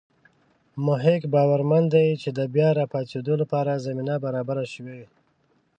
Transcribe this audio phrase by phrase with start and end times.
[0.85, 5.01] مح ق باورمن دی چې د بیا راپاڅېدو لپاره زمینه برابره شوې.